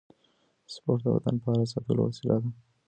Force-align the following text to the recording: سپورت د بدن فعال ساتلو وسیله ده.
سپورت 0.73 1.01
د 1.03 1.05
بدن 1.15 1.35
فعال 1.43 1.61
ساتلو 1.73 2.01
وسیله 2.05 2.35
ده. 2.41 2.49